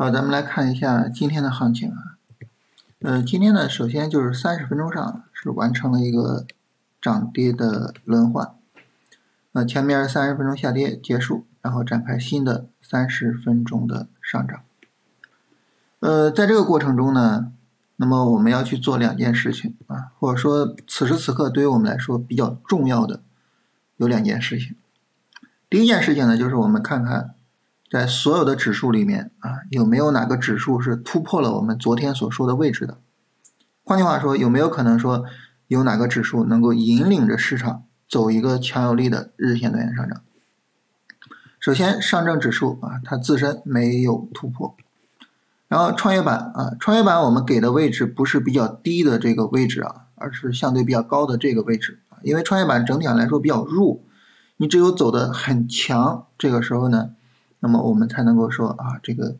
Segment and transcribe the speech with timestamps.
[0.00, 2.16] 好，咱们来看一下今天的行情啊。
[3.00, 6.46] 呃，今天呢，首先就是三十分钟上是完成了一个
[7.02, 8.54] 涨跌的轮换。
[9.52, 14.62] 那前面三十分钟下跌结束，然后展开新的三十分钟的上涨。
[15.98, 17.52] 呃，在这个过程中呢，
[17.96, 23.20] 那么我们要去做两件事情啊，或者说此时此刻对于我们来说比较重要的
[23.98, 24.74] 有两件事情。
[25.68, 27.34] 第一件事情呢，就是我们看看。
[27.90, 32.98] 在所有的指数里面啊，有没有哪个指数是突破了我们昨天所说的位置的？
[33.82, 35.24] 换句话说，有没有可能说
[35.66, 40.22] 有哪个指数能够引领着市场走一个强有力的日线短线上涨？
[41.58, 44.76] 首先，上证指数啊，它自身没有突破。
[45.66, 54.00] 然后，创业板啊，创业板我们给的位置不是比较低的这个位置啊，而是相对比较高的这个位置，因为创业板整体上来说比较弱，
[54.58, 57.16] 你只有走的很强，这个时候呢。
[57.60, 59.36] 那么我们才能够说啊，这个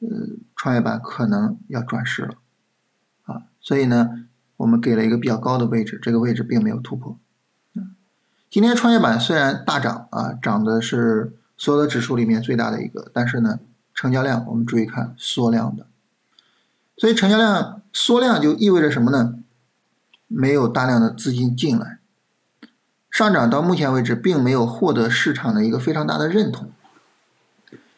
[0.00, 0.08] 呃，
[0.56, 2.34] 创业板可能要转势了
[3.22, 7.16] 啊，所以呢，我们给了一个比较高的位置，这个位置并没有突破。
[8.50, 13.60] 今天创业板虽然大涨啊，涨的是所有的指数里面最大的一个，但是呢，
[13.94, 15.86] 成交量我们注意看缩量的，
[16.96, 19.36] 所以成交量缩量就意味着什么呢？
[20.26, 21.98] 没有大量的资金进来，
[23.10, 26.70] 上涨到目前为止并没有获得市场的一个非常大的认同。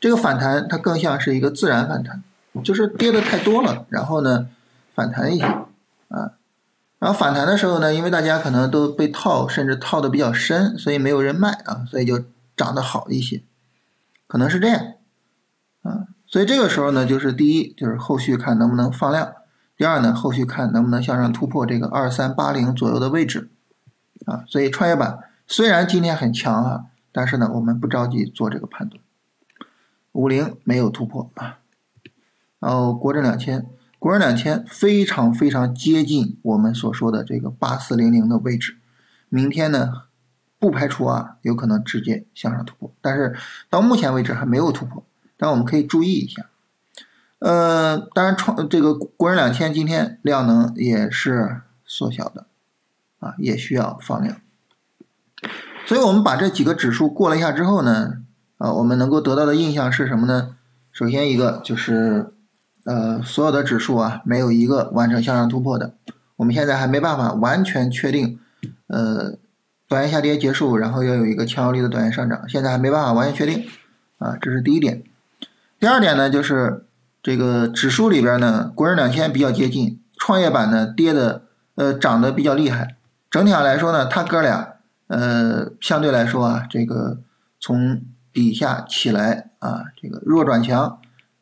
[0.00, 2.22] 这个反弹它更像是一个自然反弹，
[2.62, 4.48] 就是跌的太多了，然后呢
[4.94, 5.66] 反弹一下
[6.08, 6.32] 啊，
[6.98, 12.22] 然后反弹的时候呢，因为大家可能都被套，甚至套的比较深，所以没有人卖啊，所以就
[12.56, 13.42] 涨得好一些，
[14.26, 14.80] 可能是这样
[15.82, 19.32] 啊，所以这个时候呢，就是第一就是后续看能不能放量，
[19.76, 23.50] 第二呢后续看能不能向上突破这个二三八零左右的位置
[24.26, 29.02] 啊，所以创业板虽然今天很强啊，但是呢我们不着急做这个判断。
[30.18, 31.60] 五零没有突破啊，
[32.58, 33.64] 然后国证两千，
[34.00, 38.78] 国证两千非常非常接近我们所说的这个八四零零的位置，
[39.28, 40.08] 明天呢
[40.58, 43.36] 不排除啊有可能直接向上突破，但是
[43.70, 45.04] 到目前为止还没有突破，
[45.36, 46.46] 但我们可以注意一下。
[47.38, 52.46] 呃，当然创这个国证两千今天量能也是缩小的
[53.20, 54.40] 啊，也需要放量，
[55.86, 58.24] 所以我们把这几个指数过了一下之后呢。
[58.58, 60.56] 啊，我们能够得到的印象是什么呢？
[60.92, 62.26] 首先一个就是，
[62.84, 65.94] 呃，所有的指数啊，没有一个完成向上突破的。
[66.36, 68.38] 我们现在还没办法完全确定，
[68.88, 69.34] 呃，
[69.88, 73.64] 短线下跌结束，然后要有一个强有力的短线上涨，现在还没办法完全确定。
[74.18, 75.04] 啊，这是第一点。
[75.78, 76.84] 第二点呢，就是
[77.22, 81.42] 这个指数里边呢，国证两千比较接近，创业板呢跌的，
[81.76, 82.96] 呃，涨得比较厉害。
[83.30, 84.74] 整体上来说呢，它哥俩，
[85.06, 87.18] 呃，相对来说啊，这个
[87.60, 88.02] 从
[88.38, 91.00] 底下起来啊，这个弱转强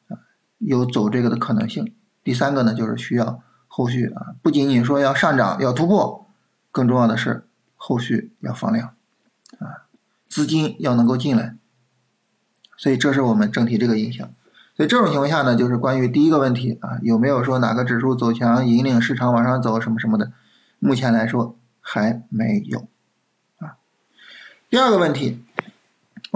[0.09, 0.17] 啊，
[0.57, 1.95] 有走这个的可能性。
[2.25, 6.27] 第三个呢，就是需要后续啊，不仅仅说要上涨要突破，
[6.73, 8.95] 更重要的是后续要放量
[9.59, 9.85] 啊，
[10.27, 11.55] 资金要能够进来。
[12.79, 14.27] 所以这是我们整体这个影响。
[14.75, 20.33] 所以这种情况下呢，就是关于第一个问题啊，有没有说哪个指数走强引领市场往上走什么什么的？
[20.79, 22.89] 目前来说还没有
[23.59, 23.77] 啊。
[24.71, 25.43] 第二个问题。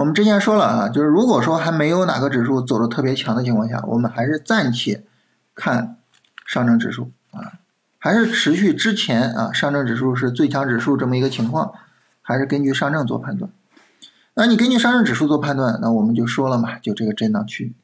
[0.00, 5.04] 我们之前说了啊，就是如果说还没有哪个指数走的特别强的情况下，我们还是暂且
[5.54, 5.98] 看
[6.46, 7.60] 上证指数啊，
[7.98, 11.74] 还是持续之前啊，上证指数是最强指数这么一个情况，
[12.22, 13.50] 还是根据上证做判断。
[14.32, 17.74] 那你根据上证指数做判断，那我们就说了嘛，就这个震荡区。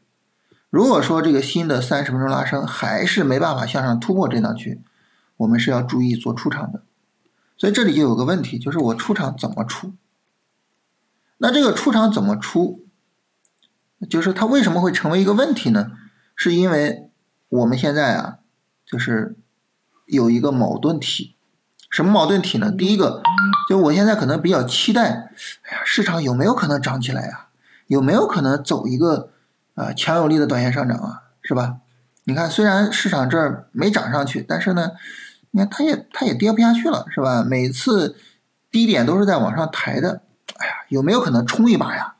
[0.71, 4.81] 如果说这个新的三十分钟拉升还是没办法向上突破震荡区，
[5.37, 6.81] 我们是要注意做出场的。
[7.59, 9.93] 所以这里就有个问题，就是我出场怎么出？
[11.39, 12.87] 那这个出场怎么出？
[14.11, 15.93] 就是它为什么会成为一个问题呢？
[16.35, 17.11] 是因为
[17.49, 18.39] 我们现在啊，
[18.85, 19.37] 就是
[20.07, 21.37] 有一个矛盾体。
[21.89, 22.71] 什么矛盾体呢？
[22.71, 23.23] 第一个，
[23.69, 27.49] 就我现在可能比较期待，哎呀，市场有没有可能涨起来呀？
[27.87, 29.31] 有没有可能走一个
[29.75, 31.23] 啊强有力的短线上涨啊？
[31.41, 31.79] 是吧？
[32.25, 34.91] 你看，虽然市场这儿没涨上去，但是呢，
[35.53, 37.43] 你看它也它也跌不下去了，是吧？
[37.45, 38.17] 每次
[38.71, 40.23] 低点都是在往上抬的。
[40.89, 42.15] 有没有可能冲一把呀？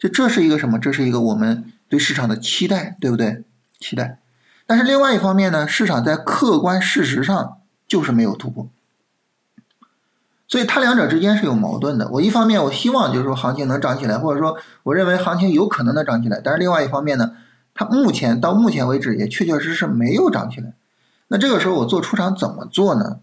[0.00, 0.78] 就这是一个什么？
[0.78, 3.44] 这是一个我们对市场的期待，对不对？
[3.78, 4.18] 期待。
[4.66, 8.68] 但是另外一方面呢，市场在客观事实上就是没有突破，
[10.48, 12.08] 所以它两者之间是有矛盾的。
[12.12, 17.32] 我一方面我希望就是说行情能涨起来，或者说我认为行情有可能能涨起来，但是另外一方面呢，
[17.74, 20.72] 它目前到目前为止也确确实实没有涨起来。
[21.28, 23.20] 那这个时候我做出场怎么做呢？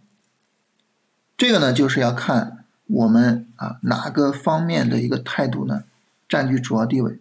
[1.35, 2.56] 这个呢就是要看。
[2.87, 5.83] 我们啊，哪个方面的一个态度呢，
[6.27, 7.19] 占据主要地位？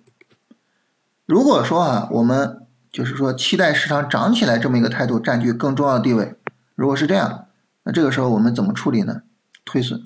[1.26, 6.34] 如果说啊，我们就是说期待市场涨起来这么一个态度占据更重要的地位。
[6.74, 7.46] 如果是这样，
[7.82, 9.22] 那这个时候我们怎么处理呢？
[9.64, 10.04] 推损。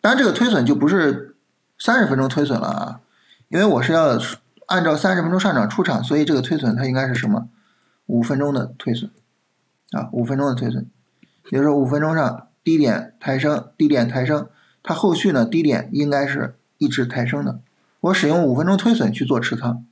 [0.00, 1.36] 当然，这个推损就不是
[1.78, 3.00] 三十分钟推损了啊，
[3.48, 4.18] 因为我是要
[4.66, 7.48] 按照三十分钟上涨出场，所以这个推损它应该是什么？
[8.06, 9.10] 五分钟的推损
[9.92, 10.86] 啊，五分钟的推损，
[11.50, 14.48] 也就是说五分钟上低点抬升，低点抬升，
[14.82, 17.58] 它后续呢低点应该是一直抬升的。
[18.00, 19.84] 我使用五分钟推损去做持仓，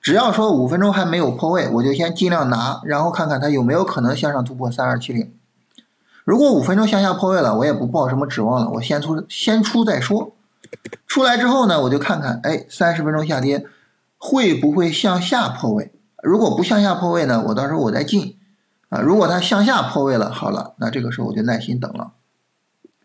[0.00, 5.32] 只要说五分钟还没有破位，我就先尽量拿，然后看看它有没有可能向上突破三二七零。
[6.24, 10.34] 如果五分钟向下破位了，我也不抱什么指望了，我先出先出再说。
[11.06, 13.66] 出来之后呢，我就看看，哎，三十分钟下跌
[14.16, 15.92] 会不会向下破位？
[16.22, 18.36] 如果不向下破位呢，我到时候我再进。
[18.88, 22.12] 啊，如果它向下破位了，好了，那这个时候我就耐心等了，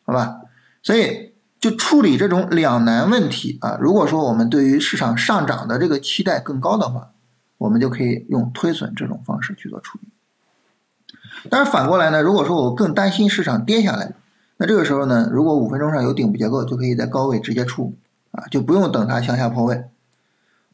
[0.03, 0.41] 好吧？
[0.85, 3.75] 所以就处理这种两难问题啊。
[3.81, 7.09] 如果说我们对于市场上涨的这个期待更高的话，
[7.57, 10.07] 我们就可以用推损这种方式去做处理。
[11.49, 14.13] 但是反过来呢，如果说我更担心市场跌下来，
[14.57, 17.95] 那这个时候呢，如果五分钟上有顶部结构，就可以在高位直接出
[18.29, 19.85] 啊，就不用等它向下破位。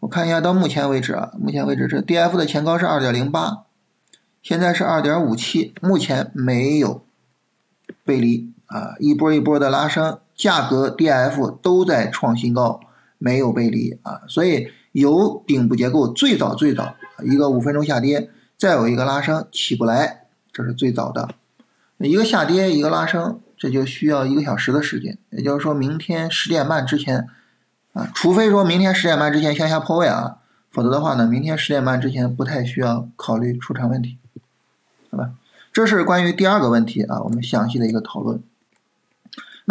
[0.01, 3.63] 我看一下到目前为止啊，目前为止这 D F 的前高是二点零八，
[4.43, 7.05] 现在是二点五七，目前没有
[8.03, 12.79] 背离啊，一波一波的拉升，价格 D F 都在创新高，
[13.17, 20.19] 没有背离啊，所以有顶部结构最早最早一个五分钟下跌，再有一个拉升起不来。
[20.53, 21.29] 这是最早的，
[21.99, 25.17] 一个下跌，一个拉升，这就需要一个小时的时间。
[25.29, 27.25] 也就是说明天十点半之前，
[27.93, 30.39] 啊，除非说明天十点半之前向下破位啊，
[30.69, 34.17] 否则的话呢，明天十点半之前不太需要考虑出场问题，
[35.09, 35.31] 好吧？
[35.71, 38.43] 这是关于第二个问题啊，我们详细的一个讨论。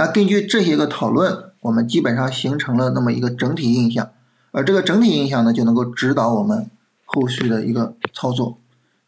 [0.00, 4.08] 那根据这些个讨论，我们基本上形成了那么一个整体印象，
[4.50, 6.70] 而这个整体印象呢，就能够指导我们
[7.04, 8.56] 后续的一个操作。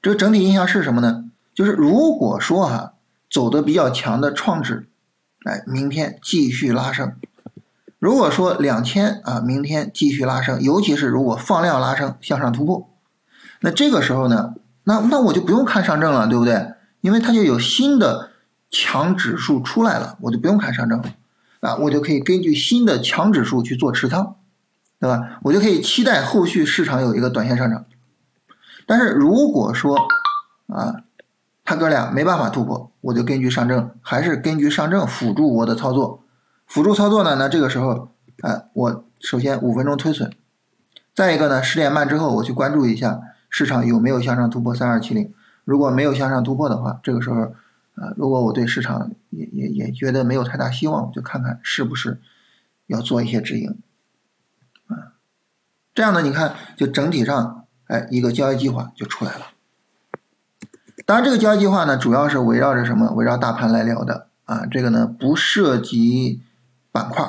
[0.02, 1.24] 这个整体印象是什么呢？
[1.54, 2.92] 就是如果说哈
[3.30, 4.86] 走的比较强的创指，
[5.46, 7.12] 哎，明天继续拉升；
[7.98, 12.90] 如果说两千啊，明天继续拉升，尤其是如果放量拉升向上突破，
[13.62, 14.52] 那这个时候呢，
[14.84, 16.74] 那那我就不用看上证了，对不对？
[17.00, 18.28] 因为它就有新的
[18.72, 21.14] 强指数出来了，我就不用看上证了
[21.60, 24.34] 啊，我就可以根据新的强指数去做持仓，
[24.98, 25.38] 对吧？
[25.42, 27.84] 我就可以期待后续市场有一个短线上涨。
[28.86, 29.96] 但是如果说
[30.66, 31.04] 啊，
[31.64, 36.24] 他哥俩没办法突破，我就根据上证，还是根据上证辅助我的操作。
[36.66, 37.36] 辅助操作呢？
[37.36, 38.08] 那这个时候，
[38.40, 40.32] 啊，我首先五分钟推损，
[41.14, 43.20] 再一个呢，十点半之后我去关注一下
[43.50, 45.32] 市场有没有向上突破三二七零。
[45.64, 47.52] 如果没有向上突破的话，这个时候，
[47.94, 52.20] 啊，如果我对市场也也也觉得没有太大希望，我就看看是不是
[52.86, 53.78] 要做一些止盈。
[54.86, 55.12] 啊，
[55.94, 59.46] 这样呢，你看就整体上，哎，一个交易计划就出来了。
[61.04, 63.10] 当然，这个交易计划呢，主要是围绕着什么？
[63.12, 64.64] 围绕大盘来聊的啊。
[64.66, 66.40] 这个呢，不涉及
[66.90, 67.22] 板块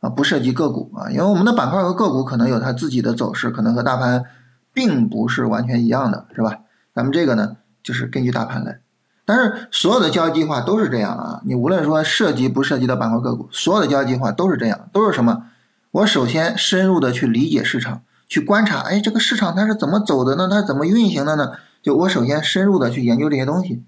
[0.00, 4.24] 啊，不涉及个股啊，因为我们的板块和个股可能有它自己的走势，可能和大盘
[4.72, 6.58] 并不是完全一样的，是吧？
[6.94, 8.80] 咱们这个呢，就是根据大盘来。
[9.24, 15.44] 但是所有的交易计划都是这样啊，你无论说涉及不涉及到板块个股，所有的交易计划都是这样，都是什么？
[15.92, 20.48] 我首先深入的去理解市场，去观察，哎，这个市场它是怎么走的呢？
[20.50, 21.52] 它怎么运行的呢？
[21.82, 23.82] 就我首先深入的去研究这些东西，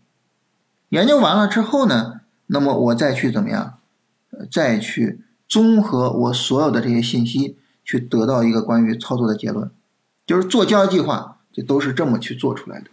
[0.90, 3.74] 研究完了之后呢，那么我再去怎么样，
[4.50, 9.70] 再去综合我所有的这些信息，去得到一个关于操作的结论，
[10.26, 12.86] 就是做交易计划就都是这么去做出来的。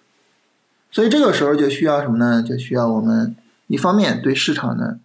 [0.91, 2.43] 所以这个时候就需要什么呢？
[2.43, 3.35] 就需要我们
[3.67, 4.99] 一方面对市场呢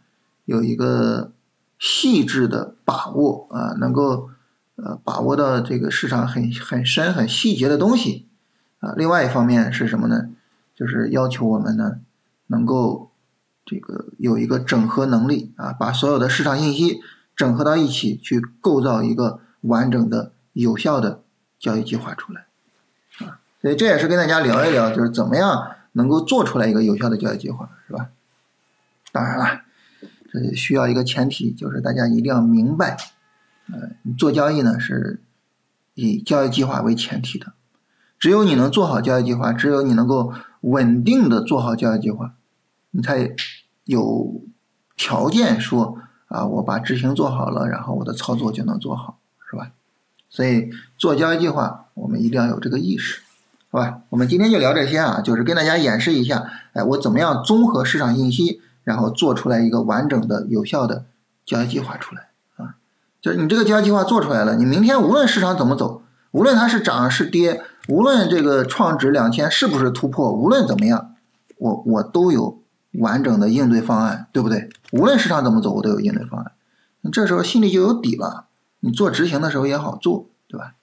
[0.45, 1.31] 有一个
[1.79, 4.31] 细致的把握啊，能够
[4.75, 8.27] 呃把握到这个市场很很深很细节的东西。
[8.81, 10.29] 啊，另外一方面是什么呢？
[10.75, 11.99] 就是要求我们呢，
[12.49, 13.11] 能够
[13.65, 17.01] 这个有一个整合能力啊，把所有的市场信息
[17.35, 21.23] 整合到一起，去构造一个完整的、有效的
[21.59, 22.46] 交易计划出来。
[23.67, 28.11] 所以这也是跟大家聊一聊，就是怎么样能够做出来一个有效的交易计划，是吧？
[29.11, 29.63] 当然了，
[30.33, 32.97] 这需要一个前提，就是大家一定要明白，
[33.73, 35.21] 呃，做交易呢是
[35.95, 37.55] 以交易计划为前提的。
[38.21, 42.35] 只有你能做好交易计划，只有你能够稳定的做好交易计划，
[42.93, 43.35] 你才
[43.83, 44.45] 有
[44.97, 49.19] 条件说啊，我把执行做好了，然后我的操作就能做好，
[49.51, 49.73] 是吧？
[50.31, 53.23] 所以做交易计划，我们一定要有这个意识，
[53.71, 54.01] 好吧？
[54.11, 61.05] 我们今天就聊这些啊，就是跟大家演示一下，哎，我怎么样综合市场信息，然后做出来一个完整的、有效的
[61.45, 62.77] 交易计划出来啊。
[63.21, 66.03] 就是你这个交易计划做出来了，你明天无论市场怎么走。
[66.33, 71.15] 无论它是涨是跌，无论这个创指两千是不是突破，无论怎么样，
[71.57, 72.59] 我我都有
[72.93, 74.69] 完整的应对方案，对不对？
[74.93, 76.53] 无论市场怎么走，我都有应对方案。
[77.01, 78.47] 你这时候心里就有底了，
[78.81, 80.75] 你做执行的时候也好做，对吧？